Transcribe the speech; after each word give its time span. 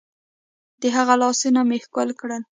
د 0.81 0.83
هغه 0.95 1.13
لاسونه 1.21 1.59
مې 1.67 1.77
ښكل 1.85 2.09
كړل. 2.19 2.41